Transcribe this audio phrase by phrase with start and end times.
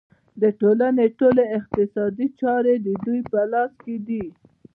[0.41, 4.25] د ټولنې ټولې اقتصادي چارې د دوی په لاس کې دي